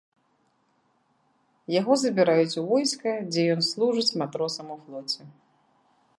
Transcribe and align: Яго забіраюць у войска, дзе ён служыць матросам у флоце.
Яго 1.79 1.93
забіраюць 2.05 2.57
у 2.65 2.65
войска, 2.73 3.09
дзе 3.29 3.41
ён 3.57 3.61
служыць 3.71 4.17
матросам 4.25 4.65
у 4.79 4.81
флоце. 4.89 5.21